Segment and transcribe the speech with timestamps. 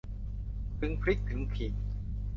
[0.79, 1.73] ถึงพริกถึงขิง